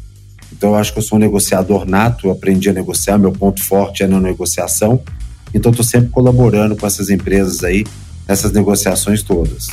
Então, 0.61 0.73
eu 0.73 0.77
acho 0.77 0.93
que 0.93 0.99
eu 0.99 1.03
sou 1.03 1.17
um 1.17 1.19
negociador 1.19 1.87
nato, 1.89 2.27
eu 2.27 2.33
aprendi 2.33 2.69
a 2.69 2.73
negociar, 2.75 3.17
meu 3.17 3.33
ponto 3.33 3.65
forte 3.65 4.03
é 4.03 4.07
na 4.07 4.21
negociação. 4.21 5.01
Então, 5.55 5.71
estou 5.71 5.83
sempre 5.83 6.11
colaborando 6.11 6.77
com 6.77 6.87
essas 6.87 7.09
empresas 7.09 7.65
aí, 7.65 7.87
nessas 8.29 8.53
negociações 8.53 9.23
todas. 9.23 9.69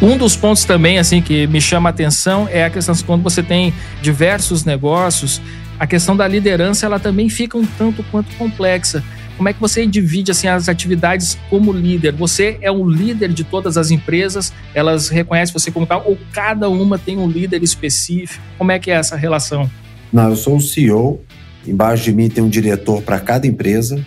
Um 0.00 0.16
dos 0.16 0.34
pontos 0.34 0.64
também 0.64 0.98
assim 0.98 1.20
que 1.20 1.46
me 1.46 1.60
chama 1.60 1.90
a 1.90 1.92
atenção 1.92 2.48
é 2.50 2.64
a 2.64 2.70
questão 2.70 2.94
de 2.94 3.04
quando 3.04 3.22
você 3.22 3.42
tem 3.42 3.74
diversos 4.00 4.64
negócios, 4.64 5.42
a 5.78 5.86
questão 5.86 6.16
da 6.16 6.26
liderança 6.26 6.86
ela 6.86 6.98
também 6.98 7.28
fica 7.28 7.58
um 7.58 7.66
tanto 7.66 8.02
quanto 8.04 8.34
complexa. 8.36 9.04
Como 9.36 9.50
é 9.50 9.52
que 9.52 9.60
você 9.60 9.86
divide 9.86 10.30
assim 10.30 10.48
as 10.48 10.66
atividades 10.68 11.36
como 11.50 11.70
líder? 11.70 12.14
Você 12.14 12.56
é 12.62 12.70
o 12.70 12.88
líder 12.88 13.28
de 13.32 13.44
todas 13.44 13.76
as 13.76 13.90
empresas? 13.90 14.52
Elas 14.74 15.08
reconhecem 15.08 15.52
você 15.52 15.70
como 15.70 15.86
tal 15.86 16.02
ou 16.06 16.18
cada 16.32 16.70
uma 16.70 16.98
tem 16.98 17.18
um 17.18 17.28
líder 17.28 17.62
específico? 17.62 18.42
Como 18.56 18.72
é 18.72 18.78
que 18.78 18.90
é 18.90 18.94
essa 18.94 19.14
relação? 19.14 19.70
Não, 20.10 20.30
eu 20.30 20.36
sou 20.36 20.56
o 20.56 20.60
CEO. 20.60 21.22
Embaixo 21.66 22.04
de 22.04 22.12
mim 22.12 22.30
tem 22.30 22.42
um 22.42 22.48
diretor 22.48 23.02
para 23.02 23.20
cada 23.20 23.46
empresa. 23.46 24.02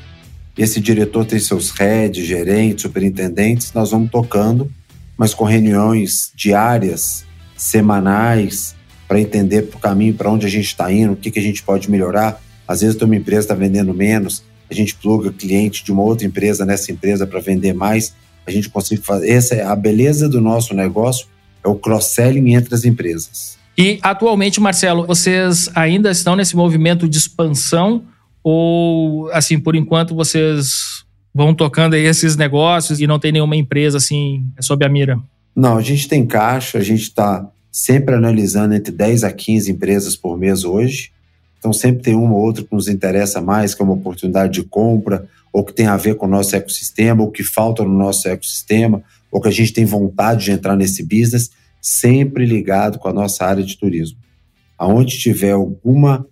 Esse 0.57 0.79
diretor 0.79 1.25
tem 1.25 1.39
seus 1.39 1.69
heads, 1.69 2.25
gerentes, 2.25 2.81
superintendentes. 2.81 3.71
Nós 3.71 3.91
vamos 3.91 4.09
tocando, 4.09 4.71
mas 5.15 5.33
com 5.35 5.45
reuniões 5.45 6.31
diárias, 6.35 7.23
semanais, 7.55 8.75
para 9.07 9.19
entender 9.19 9.69
o 9.73 9.79
caminho 9.79 10.15
para 10.15 10.31
onde 10.31 10.47
a 10.47 10.49
gente 10.49 10.65
está 10.65 10.91
indo, 10.91 11.13
o 11.13 11.15
que, 11.15 11.29
que 11.29 11.39
a 11.39 11.41
gente 11.41 11.61
pode 11.61 11.89
melhorar. 11.89 12.41
Às 12.67 12.81
vezes, 12.81 12.99
uma 13.01 13.15
empresa 13.15 13.41
está 13.41 13.55
vendendo 13.55 13.93
menos, 13.93 14.43
a 14.69 14.73
gente 14.73 14.95
pluga 14.95 15.31
cliente 15.31 15.83
de 15.83 15.91
uma 15.91 16.03
outra 16.03 16.25
empresa 16.25 16.65
nessa 16.65 16.91
empresa 16.91 17.25
para 17.25 17.39
vender 17.39 17.73
mais, 17.73 18.13
a 18.45 18.51
gente 18.51 18.69
consegue 18.69 19.01
fazer. 19.01 19.29
Essa 19.29 19.55
é 19.55 19.63
a 19.63 19.75
beleza 19.75 20.27
do 20.29 20.41
nosso 20.41 20.73
negócio, 20.73 21.27
é 21.63 21.67
o 21.67 21.75
cross-selling 21.75 22.53
entre 22.53 22.73
as 22.73 22.85
empresas. 22.85 23.57
E 23.77 23.97
atualmente, 24.01 24.59
Marcelo, 24.59 25.07
vocês 25.07 25.69
ainda 25.73 26.11
estão 26.11 26.35
nesse 26.35 26.55
movimento 26.55 27.07
de 27.07 27.17
expansão 27.17 28.03
ou, 28.43 29.29
assim, 29.31 29.59
por 29.59 29.75
enquanto 29.75 30.13
vocês 30.13 31.05
vão 31.33 31.53
tocando 31.53 31.93
aí 31.93 32.05
esses 32.05 32.35
negócios 32.35 32.99
e 32.99 33.07
não 33.07 33.19
tem 33.19 33.31
nenhuma 33.31 33.55
empresa 33.55 33.97
assim 33.97 34.45
sob 34.59 34.83
a 34.85 34.89
mira? 34.89 35.19
Não, 35.55 35.77
a 35.77 35.81
gente 35.81 36.07
tem 36.07 36.25
caixa, 36.25 36.77
a 36.77 36.83
gente 36.83 37.03
está 37.03 37.47
sempre 37.71 38.15
analisando 38.15 38.73
entre 38.73 38.91
10 38.91 39.23
a 39.23 39.31
15 39.31 39.71
empresas 39.71 40.15
por 40.15 40.37
mês 40.37 40.63
hoje. 40.63 41.11
Então, 41.59 41.71
sempre 41.71 42.01
tem 42.01 42.15
uma 42.15 42.33
ou 42.33 42.41
outra 42.41 42.63
que 42.63 42.73
nos 42.73 42.87
interessa 42.87 43.41
mais, 43.41 43.75
que 43.75 43.81
é 43.81 43.85
uma 43.85 43.93
oportunidade 43.93 44.53
de 44.53 44.63
compra, 44.63 45.27
ou 45.51 45.63
que 45.63 45.73
tem 45.73 45.87
a 45.87 45.97
ver 45.97 46.15
com 46.15 46.25
o 46.25 46.29
nosso 46.29 46.55
ecossistema, 46.55 47.21
ou 47.21 47.29
que 47.29 47.43
falta 47.43 47.83
no 47.83 47.95
nosso 47.95 48.27
ecossistema, 48.27 49.03
ou 49.31 49.41
que 49.41 49.47
a 49.49 49.51
gente 49.51 49.73
tem 49.73 49.85
vontade 49.85 50.45
de 50.45 50.51
entrar 50.51 50.75
nesse 50.75 51.03
business, 51.03 51.51
sempre 51.81 52.45
ligado 52.45 52.97
com 52.97 53.09
a 53.09 53.13
nossa 53.13 53.45
área 53.45 53.63
de 53.63 53.77
turismo. 53.77 54.17
Aonde 54.77 55.19
tiver 55.19 55.51
alguma 55.51 56.25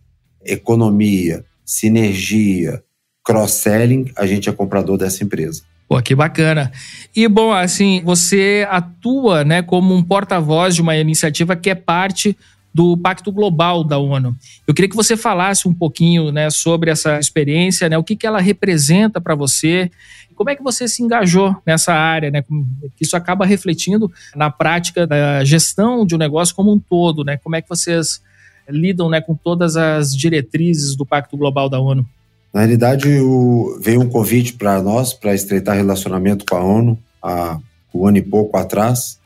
economia, 0.46 1.44
sinergia, 1.66 2.82
cross-selling, 3.24 4.12
a 4.16 4.26
gente 4.26 4.48
é 4.48 4.54
comprador 4.54 4.98
dessa 4.98 5.24
empresa. 5.24 5.62
Pô, 5.88 6.02
que 6.02 6.16
bacana. 6.16 6.72
E 7.16 7.28
bom, 7.28 7.52
assim, 7.52 8.02
você 8.04 8.68
atua, 8.70 9.44
né, 9.44 9.62
como 9.62 9.94
um 9.94 10.04
porta-voz 10.04 10.76
de 10.76 10.82
uma 10.82 10.98
iniciativa 10.98 11.56
que 11.56 11.70
é 11.70 11.76
parte 11.76 12.38
do 12.78 12.96
Pacto 12.96 13.32
Global 13.32 13.84
da 13.84 13.98
ONU. 13.98 14.36
Eu 14.68 14.72
queria 14.72 14.88
que 14.88 14.96
você 14.96 15.18
falasse 15.18 15.68
um 15.68 15.74
pouquinho 15.74 16.32
né, 16.32 16.52
sobre 16.52 16.92
essa 16.92 17.18
experiência, 17.18 17.90
né, 17.90 17.98
o 17.98 18.04
que, 18.04 18.16
que 18.16 18.28
ela 18.28 18.40
representa 18.40 19.20
para 19.20 19.34
você, 19.34 19.90
como 20.36 20.52
é 20.52 20.56
que 20.56 20.62
você 20.62 20.88
se 20.88 21.02
engajou 21.02 21.56
nessa 21.66 21.92
área, 21.92 22.30
né, 22.30 22.44
que 22.44 23.04
isso 23.04 23.18
acaba 23.18 23.48
refletindo 23.48 24.12
na 24.36 24.52
prática 24.52 25.08
da 25.08 25.44
gestão 25.44 26.06
de 26.06 26.14
um 26.14 26.20
negócio 26.20 26.54
como 26.54 26.72
um 26.72 26.78
todo, 26.78 27.24
né, 27.24 27.38
como 27.38 27.56
é 27.56 27.64
que 27.64 27.70
vocês 27.70 28.22
lidam 28.70 29.10
né, 29.10 29.22
com 29.22 29.34
todas 29.34 29.76
as 29.76 30.16
diretrizes 30.16 30.96
do 30.96 31.04
Pacto 31.04 31.36
Global 31.36 31.68
da 31.68 31.80
ONU? 31.80 32.06
Na 32.54 32.60
realidade, 32.60 33.10
o, 33.20 33.80
veio 33.82 34.02
um 34.02 34.08
convite 34.08 34.54
para 34.54 34.80
nós 34.84 35.16
para 35.16 35.34
estreitar 35.34 35.76
relacionamento 35.76 36.46
com 36.46 36.56
a 36.56 36.64
ONU 36.64 37.00
há 37.24 37.58
um 37.92 38.06
ano 38.06 38.18
e 38.18 38.22
pouco 38.22 38.56
atrás. 38.56 39.20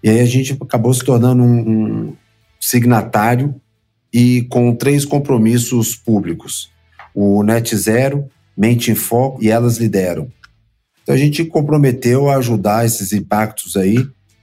E 0.00 0.08
aí 0.08 0.20
a 0.20 0.26
gente 0.26 0.56
acabou 0.60 0.94
se 0.94 1.04
tornando 1.04 1.42
um, 1.42 1.58
um, 1.58 2.16
signatário 2.60 3.60
e 4.12 4.42
com 4.42 4.74
três 4.74 5.04
compromissos 5.04 5.96
públicos: 5.96 6.70
o 7.14 7.42
Net 7.42 7.76
Zero, 7.76 8.28
Mente 8.56 8.90
em 8.90 8.94
Foco 8.94 9.42
e 9.42 9.50
Elas 9.50 9.78
Lideram. 9.78 10.30
Então 11.02 11.14
a 11.14 11.18
gente 11.18 11.44
comprometeu 11.44 12.30
a 12.30 12.36
ajudar 12.36 12.86
esses 12.86 13.12
impactos 13.12 13.76
aí 13.76 13.96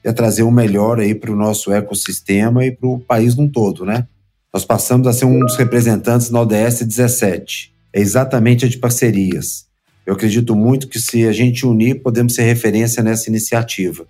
é 0.04 0.12
trazer 0.12 0.44
o 0.44 0.52
melhor 0.52 1.00
aí 1.00 1.14
para 1.14 1.32
o 1.32 1.36
nosso 1.36 1.72
ecossistema 1.72 2.66
e 2.66 2.72
para 2.72 2.88
o 2.88 3.00
país 3.00 3.36
num 3.36 3.48
todo, 3.48 3.86
né? 3.86 4.08
Nós 4.54 4.66
passamos 4.66 5.08
a 5.08 5.14
ser 5.14 5.26
um 5.26 5.40
dos 5.40 5.56
representantes 5.56 6.30
na 6.30 6.42
ODS 6.42 6.82
17. 6.82 7.74
É 7.94 8.00
exatamente 8.00 8.66
a 8.66 8.70
de 8.70 8.78
parcerias. 8.78 9.66
Eu 10.06 10.14
acredito 10.14 10.56
muito 10.56 10.88
que 10.88 11.00
se 11.00 11.26
a 11.26 11.32
gente 11.32 11.66
unir, 11.66 12.02
podemos 12.02 12.34
ser 12.34 12.44
referência 12.44 13.04
nessa 13.04 13.30
iniciativa. 13.30 14.06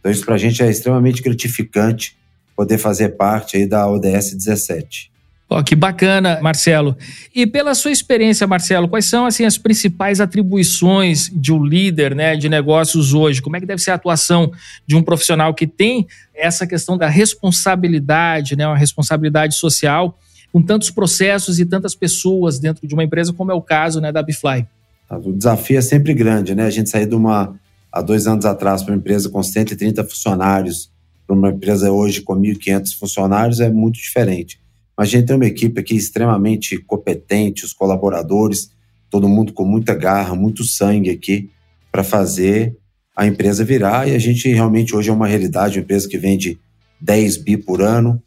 Então 0.00 0.10
isso 0.10 0.24
para 0.24 0.34
a 0.34 0.38
gente 0.38 0.62
é 0.62 0.70
extremamente 0.70 1.22
gratificante 1.22 2.16
poder 2.58 2.76
fazer 2.76 3.10
parte 3.10 3.56
aí 3.56 3.68
da 3.68 3.88
ODS 3.88 4.34
17. 4.34 5.12
Oh, 5.48 5.62
que 5.62 5.76
bacana, 5.76 6.40
Marcelo. 6.42 6.96
E 7.32 7.46
pela 7.46 7.72
sua 7.72 7.92
experiência, 7.92 8.48
Marcelo, 8.48 8.88
quais 8.88 9.04
são 9.04 9.26
assim 9.26 9.44
as 9.44 9.56
principais 9.56 10.20
atribuições 10.20 11.30
de 11.32 11.52
um 11.52 11.64
líder, 11.64 12.16
né, 12.16 12.34
de 12.34 12.48
negócios 12.48 13.14
hoje? 13.14 13.40
Como 13.40 13.56
é 13.56 13.60
que 13.60 13.64
deve 13.64 13.80
ser 13.80 13.92
a 13.92 13.94
atuação 13.94 14.50
de 14.84 14.96
um 14.96 15.04
profissional 15.04 15.54
que 15.54 15.68
tem 15.68 16.08
essa 16.34 16.66
questão 16.66 16.98
da 16.98 17.06
responsabilidade, 17.06 18.56
né, 18.56 18.66
uma 18.66 18.76
responsabilidade 18.76 19.54
social 19.54 20.18
com 20.52 20.60
tantos 20.60 20.90
processos 20.90 21.60
e 21.60 21.64
tantas 21.64 21.94
pessoas 21.94 22.58
dentro 22.58 22.88
de 22.88 22.92
uma 22.92 23.04
empresa, 23.04 23.32
como 23.32 23.52
é 23.52 23.54
o 23.54 23.62
caso, 23.62 24.00
né, 24.00 24.10
da 24.10 24.20
Bifly? 24.20 24.66
O 25.08 25.32
desafio 25.32 25.78
é 25.78 25.82
sempre 25.82 26.12
grande, 26.12 26.56
né? 26.56 26.66
A 26.66 26.70
gente 26.70 26.90
sair 26.90 27.06
de 27.06 27.14
uma 27.14 27.54
há 27.92 28.02
dois 28.02 28.26
anos 28.26 28.44
atrás 28.44 28.82
para 28.82 28.92
uma 28.92 28.98
empresa 28.98 29.30
com 29.30 29.40
130 29.44 30.02
funcionários 30.02 30.90
para 31.28 31.36
uma 31.36 31.50
empresa 31.50 31.92
hoje 31.92 32.22
com 32.22 32.34
1.500 32.34 32.98
funcionários 32.98 33.60
é 33.60 33.70
muito 33.70 34.00
diferente 34.00 34.58
mas 34.98 35.06
a 35.06 35.10
gente 35.12 35.26
tem 35.26 35.36
uma 35.36 35.46
equipe 35.46 35.80
aqui 35.80 35.94
extremamente 35.94 36.76
competente, 36.76 37.64
os 37.64 37.72
colaboradores, 37.72 38.72
todo 39.08 39.28
mundo 39.28 39.52
com 39.52 39.64
muita 39.64 39.94
garra, 39.94 40.34
muito 40.34 40.64
sangue 40.64 41.08
aqui 41.08 41.50
para 41.92 42.02
fazer 42.02 42.76
a 43.14 43.24
empresa 43.24 43.64
virar. 43.64 44.08
E 44.08 44.16
a 44.16 44.18
gente 44.18 44.48
realmente 44.48 44.96
hoje 44.96 45.08
é 45.08 45.12
uma 45.12 45.28
realidade, 45.28 45.78
uma 45.78 45.84
empresa 45.84 46.08
que 46.08 46.18
vende 46.18 46.58
10 47.00 47.36
bi 47.36 47.56
por 47.56 47.80
ano, 47.80 48.20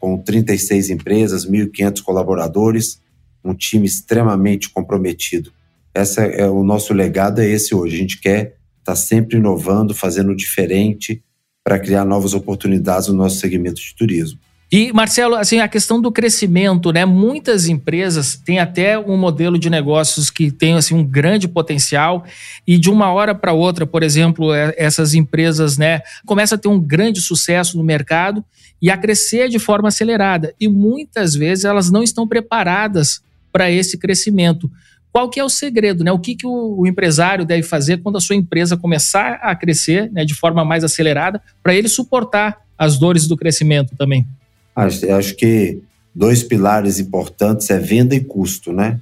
com 0.00 0.18
36 0.18 0.90
empresas, 0.90 1.46
1.500 1.46 2.02
colaboradores, 2.02 3.00
um 3.44 3.54
time 3.54 3.86
extremamente 3.86 4.68
comprometido. 4.70 5.52
Essa 5.94 6.24
é 6.24 6.50
o 6.50 6.64
nosso 6.64 6.92
legado 6.92 7.40
é 7.40 7.46
esse 7.46 7.72
hoje. 7.72 7.94
A 7.94 7.98
gente 8.00 8.20
quer 8.20 8.56
estar 8.80 8.92
tá 8.92 8.96
sempre 8.96 9.36
inovando, 9.36 9.94
fazendo 9.94 10.34
diferente 10.34 11.22
para 11.66 11.80
criar 11.80 12.04
novas 12.04 12.32
oportunidades 12.32 13.08
no 13.08 13.14
nosso 13.14 13.40
segmento 13.40 13.80
de 13.80 13.92
turismo. 13.92 14.38
E, 14.70 14.92
Marcelo, 14.92 15.34
assim, 15.34 15.58
a 15.58 15.66
questão 15.66 16.00
do 16.00 16.12
crescimento, 16.12 16.92
né? 16.92 17.04
Muitas 17.04 17.66
empresas 17.66 18.36
têm 18.36 18.60
até 18.60 18.96
um 18.96 19.16
modelo 19.16 19.58
de 19.58 19.68
negócios 19.68 20.30
que 20.30 20.52
tem 20.52 20.74
assim, 20.74 20.94
um 20.94 21.02
grande 21.02 21.48
potencial 21.48 22.24
e 22.64 22.78
de 22.78 22.88
uma 22.88 23.12
hora 23.12 23.34
para 23.34 23.52
outra, 23.52 23.84
por 23.84 24.04
exemplo, 24.04 24.54
é, 24.54 24.72
essas 24.76 25.12
empresas 25.12 25.76
né, 25.76 26.02
começam 26.24 26.54
a 26.54 26.58
ter 26.58 26.68
um 26.68 26.78
grande 26.78 27.20
sucesso 27.20 27.76
no 27.76 27.82
mercado 27.82 28.44
e 28.80 28.88
a 28.88 28.96
crescer 28.96 29.48
de 29.48 29.58
forma 29.58 29.88
acelerada. 29.88 30.54
E 30.60 30.68
muitas 30.68 31.34
vezes 31.34 31.64
elas 31.64 31.90
não 31.90 32.02
estão 32.04 32.28
preparadas 32.28 33.20
para 33.50 33.68
esse 33.72 33.98
crescimento. 33.98 34.70
Qual 35.16 35.30
que 35.30 35.40
é 35.40 35.44
o 35.44 35.48
segredo, 35.48 36.04
né? 36.04 36.12
O 36.12 36.18
que, 36.18 36.34
que 36.34 36.46
o, 36.46 36.86
empresário 36.86 37.46
deve 37.46 37.62
fazer 37.62 38.02
quando 38.02 38.16
a 38.16 38.20
sua 38.20 38.36
empresa 38.36 38.76
começar 38.76 39.40
a 39.40 39.56
crescer 39.56 40.12
né, 40.12 40.26
de 40.26 40.34
forma 40.34 40.62
mais 40.62 40.84
acelerada 40.84 41.40
para 41.62 41.74
ele 41.74 41.88
suportar 41.88 42.66
as 42.76 42.98
dores 42.98 43.26
do 43.26 43.34
crescimento 43.34 43.96
também? 43.96 44.26
Acho, 44.74 45.10
acho 45.10 45.34
que 45.34 45.80
dois 46.14 46.42
pilares 46.42 46.98
importantes 46.98 47.70
é 47.70 47.78
venda 47.78 48.14
e 48.14 48.20
custo, 48.20 48.74
né? 48.74 49.00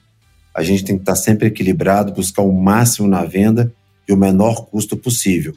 A 0.54 0.62
gente 0.62 0.84
tem 0.84 0.94
que 0.94 1.02
estar 1.02 1.16
sempre 1.16 1.48
equilibrado, 1.48 2.12
buscar 2.12 2.42
o 2.42 2.52
máximo 2.52 3.08
na 3.08 3.24
venda 3.24 3.74
e 4.08 4.12
o 4.12 4.16
menor 4.16 4.66
custo 4.66 4.96
possível. 4.96 5.52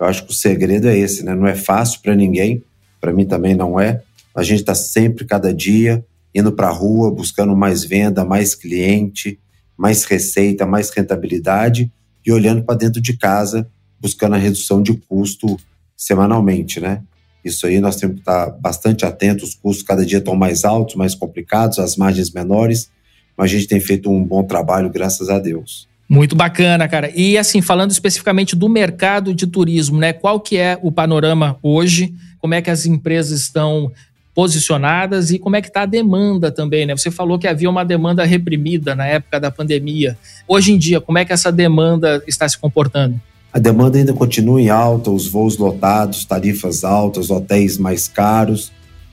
Eu 0.00 0.06
acho 0.06 0.24
que 0.24 0.30
o 0.30 0.34
segredo 0.34 0.88
é 0.88 0.96
esse, 0.96 1.22
né? 1.22 1.34
Não 1.34 1.46
é 1.46 1.54
fácil 1.54 2.00
para 2.00 2.14
ninguém, 2.14 2.64
para 2.98 3.12
mim 3.12 3.26
também 3.26 3.54
não 3.54 3.78
é. 3.78 4.00
A 4.34 4.42
gente 4.42 4.60
está 4.60 4.74
sempre, 4.74 5.26
cada 5.26 5.52
dia, 5.52 6.02
indo 6.34 6.50
para 6.50 6.68
a 6.68 6.72
rua, 6.72 7.14
buscando 7.14 7.54
mais 7.54 7.84
venda, 7.84 8.24
mais 8.24 8.54
cliente, 8.54 9.38
mais 9.78 10.04
receita, 10.04 10.66
mais 10.66 10.90
rentabilidade 10.90 11.90
e 12.26 12.32
olhando 12.32 12.64
para 12.64 12.74
dentro 12.74 13.00
de 13.00 13.16
casa, 13.16 13.66
buscando 14.00 14.34
a 14.34 14.38
redução 14.38 14.82
de 14.82 14.92
custo 14.92 15.56
semanalmente, 15.96 16.80
né? 16.80 17.00
Isso 17.44 17.66
aí 17.66 17.80
nós 17.80 17.96
temos 17.96 18.16
que 18.16 18.22
estar 18.22 18.50
bastante 18.50 19.06
atentos, 19.06 19.50
os 19.50 19.54
custos 19.54 19.86
cada 19.86 20.04
dia 20.04 20.18
estão 20.18 20.34
mais 20.34 20.64
altos, 20.64 20.96
mais 20.96 21.14
complicados, 21.14 21.78
as 21.78 21.96
margens 21.96 22.32
menores, 22.32 22.90
mas 23.36 23.50
a 23.50 23.54
gente 23.54 23.68
tem 23.68 23.80
feito 23.80 24.10
um 24.10 24.22
bom 24.22 24.42
trabalho, 24.42 24.90
graças 24.90 25.30
a 25.30 25.38
Deus. 25.38 25.88
Muito 26.08 26.34
bacana, 26.34 26.88
cara. 26.88 27.12
E 27.14 27.36
assim, 27.36 27.60
falando 27.60 27.90
especificamente 27.90 28.56
do 28.56 28.68
mercado 28.68 29.34
de 29.34 29.46
turismo, 29.46 29.98
né? 29.98 30.12
Qual 30.12 30.40
que 30.40 30.56
é 30.56 30.78
o 30.82 30.90
panorama 30.90 31.58
hoje? 31.62 32.14
Como 32.38 32.54
é 32.54 32.62
que 32.62 32.70
as 32.70 32.86
empresas 32.86 33.40
estão 33.40 33.92
posicionadas 34.38 35.32
e 35.32 35.38
como 35.40 35.56
é 35.56 35.60
que 35.60 35.66
está 35.66 35.82
a 35.82 35.86
demanda 35.86 36.52
também, 36.52 36.86
né? 36.86 36.96
Você 36.96 37.10
falou 37.10 37.40
que 37.40 37.48
havia 37.48 37.68
uma 37.68 37.84
demanda 37.84 38.24
reprimida 38.24 38.94
na 38.94 39.04
época 39.04 39.40
da 39.40 39.50
pandemia. 39.50 40.16
Hoje 40.46 40.72
em 40.72 40.78
dia, 40.78 41.00
como 41.00 41.18
é 41.18 41.24
que 41.24 41.32
essa 41.32 41.50
demanda 41.50 42.22
está 42.24 42.48
se 42.48 42.56
comportando? 42.56 43.20
A 43.52 43.58
demanda 43.58 43.98
ainda 43.98 44.12
continua 44.12 44.62
em 44.62 44.68
alta, 44.68 45.10
os 45.10 45.26
voos 45.26 45.58
lotados, 45.58 46.24
tarifas 46.24 46.84
altas, 46.84 47.30
hotéis 47.30 47.78
mais 47.78 48.06
caros. 48.06 48.70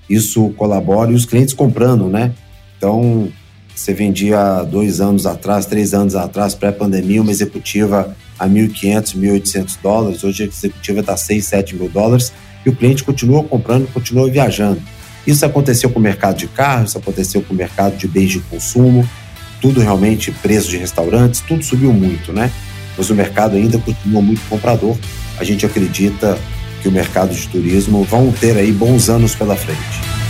Isso 0.07 0.49
colabora 0.49 1.11
e 1.11 1.15
os 1.15 1.25
clientes 1.25 1.55
comprando, 1.55 2.07
né? 2.07 2.31
Então, 2.77 3.27
você 3.75 3.95
vendia 3.95 4.61
dois 4.61 5.01
anos 5.01 5.25
atrás, 5.25 5.65
três 5.65 5.95
anos 5.95 6.15
atrás, 6.15 6.53
pré-pandemia, 6.53 7.23
uma 7.23 7.31
executiva 7.31 8.15
a 8.37 8.47
1.500, 8.47 9.17
1.800 9.17 9.77
dólares. 9.81 10.23
Hoje 10.23 10.43
a 10.43 10.45
executiva 10.45 10.99
está 10.99 11.17
6, 11.17 11.43
7 11.47 11.75
mil 11.75 11.89
dólares 11.89 12.31
e 12.63 12.69
o 12.69 12.75
cliente 12.75 13.03
continua 13.03 13.43
comprando, 13.43 13.91
continua 13.91 14.29
viajando. 14.29 14.79
Isso 15.25 15.45
aconteceu 15.45 15.89
com 15.89 15.99
o 15.99 16.01
mercado 16.01 16.37
de 16.37 16.47
carros, 16.47 16.89
isso 16.89 16.97
aconteceu 16.97 17.41
com 17.41 17.53
o 17.53 17.57
mercado 17.57 17.97
de 17.97 18.07
bens 18.07 18.31
de 18.31 18.39
consumo, 18.39 19.07
tudo 19.61 19.81
realmente, 19.81 20.31
preço 20.31 20.69
de 20.69 20.77
restaurantes, 20.77 21.41
tudo 21.41 21.63
subiu 21.63 21.91
muito, 21.91 22.31
né? 22.31 22.51
mas 22.97 23.09
o 23.09 23.15
mercado 23.15 23.55
ainda 23.55 23.77
continua 23.77 24.21
muito 24.21 24.41
comprador. 24.49 24.97
A 25.37 25.43
gente 25.43 25.65
acredita 25.65 26.37
que 26.81 26.87
o 26.87 26.91
mercado 26.91 27.33
de 27.33 27.47
turismo 27.47 28.03
vão 28.03 28.31
ter 28.31 28.57
aí 28.57 28.71
bons 28.71 29.09
anos 29.09 29.35
pela 29.35 29.55
frente. 29.55 30.24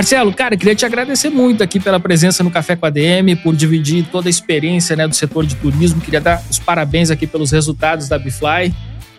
Marcelo, 0.00 0.32
cara, 0.32 0.56
queria 0.56 0.74
te 0.74 0.86
agradecer 0.86 1.28
muito 1.28 1.62
aqui 1.62 1.78
pela 1.78 2.00
presença 2.00 2.42
no 2.42 2.50
Café 2.50 2.74
com 2.74 2.86
a 2.86 2.90
DM, 2.90 3.36
por 3.36 3.54
dividir 3.54 4.06
toda 4.10 4.30
a 4.30 4.30
experiência 4.30 4.96
né, 4.96 5.06
do 5.06 5.14
setor 5.14 5.44
de 5.44 5.54
turismo. 5.56 6.00
Queria 6.00 6.22
dar 6.22 6.42
os 6.48 6.58
parabéns 6.58 7.10
aqui 7.10 7.26
pelos 7.26 7.50
resultados 7.50 8.08
da 8.08 8.18
Bifly 8.18 8.74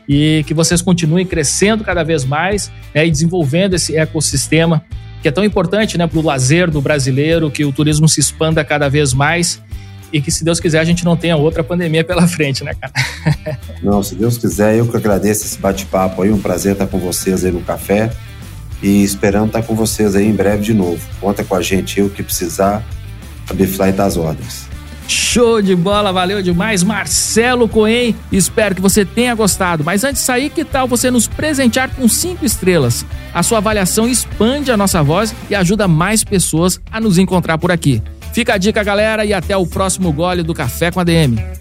e 0.09 0.43
que 0.47 0.55
vocês 0.55 0.81
continuem 0.81 1.23
crescendo 1.23 1.83
cada 1.83 2.01
vez 2.01 2.25
mais 2.25 2.71
né, 2.95 3.05
e 3.05 3.11
desenvolvendo 3.11 3.75
esse 3.75 3.95
ecossistema 3.95 4.83
que 5.21 5.27
é 5.27 5.31
tão 5.31 5.45
importante 5.45 5.99
né, 5.99 6.07
para 6.07 6.17
o 6.17 6.23
lazer 6.23 6.71
do 6.71 6.81
brasileiro, 6.81 7.51
que 7.51 7.63
o 7.63 7.71
turismo 7.71 8.09
se 8.09 8.19
expanda 8.19 8.65
cada 8.65 8.89
vez 8.89 9.13
mais 9.13 9.61
e 10.11 10.19
que, 10.19 10.31
se 10.31 10.43
Deus 10.43 10.59
quiser, 10.59 10.79
a 10.79 10.83
gente 10.83 11.05
não 11.05 11.15
tenha 11.15 11.37
outra 11.37 11.63
pandemia 11.63 12.03
pela 12.03 12.27
frente, 12.27 12.63
né, 12.63 12.73
cara? 12.73 12.91
Não, 13.83 14.01
se 14.01 14.15
Deus 14.15 14.37
quiser, 14.37 14.77
eu 14.77 14.87
que 14.87 14.97
agradeço 14.97 15.45
esse 15.45 15.59
bate-papo 15.59 16.23
aí, 16.23 16.31
um 16.31 16.41
prazer 16.41 16.73
estar 16.73 16.87
com 16.87 16.97
vocês 16.97 17.45
aí 17.45 17.51
no 17.51 17.61
café 17.61 18.11
e 18.81 19.03
esperando 19.03 19.47
estar 19.47 19.63
com 19.63 19.75
vocês 19.75 20.15
aí 20.15 20.27
em 20.27 20.33
breve 20.33 20.63
de 20.63 20.73
novo. 20.73 21.01
Conta 21.19 21.43
com 21.43 21.55
a 21.55 21.61
gente 21.61 22.01
o 22.01 22.09
que 22.09 22.23
precisar, 22.23 22.83
a 23.49 23.53
Bifly 23.53 23.91
das 23.91 24.17
ordens. 24.17 24.71
Show 25.07 25.61
de 25.61 25.75
bola, 25.75 26.13
valeu 26.13 26.41
demais, 26.41 26.83
Marcelo 26.83 27.67
Coen. 27.67 28.15
Espero 28.31 28.73
que 28.73 28.81
você 28.81 29.03
tenha 29.03 29.35
gostado. 29.35 29.83
Mas 29.83 30.05
antes 30.05 30.21
de 30.21 30.25
sair, 30.25 30.49
que 30.49 30.63
tal 30.63 30.87
você 30.87 31.11
nos 31.11 31.27
presentear 31.27 31.89
com 31.93 32.07
cinco 32.07 32.45
estrelas? 32.45 33.05
A 33.33 33.43
sua 33.43 33.57
avaliação 33.57 34.07
expande 34.07 34.71
a 34.71 34.77
nossa 34.77 35.03
voz 35.03 35.35
e 35.49 35.55
ajuda 35.55 35.85
mais 35.85 36.23
pessoas 36.23 36.79
a 36.89 37.01
nos 37.01 37.17
encontrar 37.17 37.57
por 37.57 37.71
aqui. 37.71 38.01
Fica 38.31 38.53
a 38.53 38.57
dica, 38.57 38.81
galera, 38.83 39.25
e 39.25 39.33
até 39.33 39.55
o 39.57 39.67
próximo 39.67 40.13
gole 40.13 40.43
do 40.43 40.53
Café 40.53 40.91
com 40.91 41.01
a 41.01 41.03
DM. 41.03 41.60